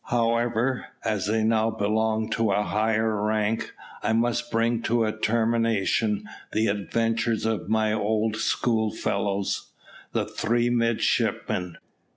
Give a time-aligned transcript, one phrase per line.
[0.09, 6.27] However, as they now belong to a higher rank, I must bring to a termination
[6.51, 9.69] the adventures of my old schoolfellows,
[10.11, 11.77] the Three Midshipmen.